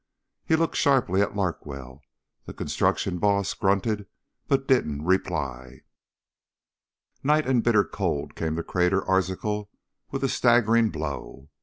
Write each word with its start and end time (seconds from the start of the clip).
He 0.43 0.55
looked 0.55 0.77
sharply 0.77 1.21
at 1.21 1.35
Larkwell. 1.35 2.01
The 2.45 2.55
construction 2.55 3.19
boss 3.19 3.53
grunted 3.53 4.07
but 4.47 4.67
didn't 4.67 5.05
reply. 5.05 5.81
Night 7.21 7.45
and 7.45 7.61
bitter 7.63 7.83
cold 7.83 8.33
came 8.33 8.55
to 8.55 8.63
Crater 8.63 9.07
Arzachel 9.07 9.69
with 10.09 10.23
a 10.23 10.27
staggering 10.29 10.89
blow. 10.89 11.51